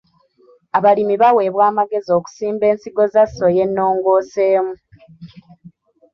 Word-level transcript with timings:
Abalimi 0.77 1.15
baweebwa 1.21 1.63
amagezi 1.71 2.09
okusimba 2.17 2.63
ensigo 2.71 3.03
za 3.13 3.23
soya 3.35 3.61
ennongoseemu. 3.65 4.75